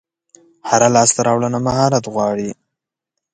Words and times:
هره 0.69 0.87
لاسته 0.95 1.19
راوړنه 1.27 1.59
مهارت 1.67 2.05
غواړي. 2.13 2.49